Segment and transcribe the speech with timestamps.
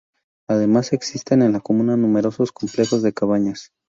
[0.49, 3.71] Además existen en la comuna numerosos complejos de cabañas.